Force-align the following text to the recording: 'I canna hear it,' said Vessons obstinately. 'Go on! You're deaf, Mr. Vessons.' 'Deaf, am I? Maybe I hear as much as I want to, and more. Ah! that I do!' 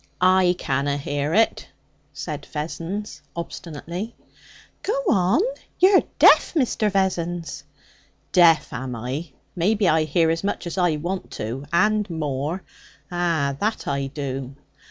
'I 0.19 0.55
canna 0.57 0.97
hear 0.97 1.31
it,' 1.35 1.67
said 2.11 2.47
Vessons 2.51 3.21
obstinately. 3.35 4.15
'Go 4.81 4.93
on! 5.09 5.41
You're 5.79 6.01
deaf, 6.17 6.55
Mr. 6.55 6.89
Vessons.' 6.91 7.63
'Deaf, 8.31 8.73
am 8.73 8.95
I? 8.95 9.29
Maybe 9.55 9.87
I 9.87 10.05
hear 10.05 10.31
as 10.31 10.43
much 10.43 10.65
as 10.65 10.79
I 10.79 10.95
want 10.95 11.29
to, 11.33 11.65
and 11.71 12.09
more. 12.09 12.63
Ah! 13.11 13.55
that 13.59 13.87
I 13.87 14.07
do!' 14.07 14.55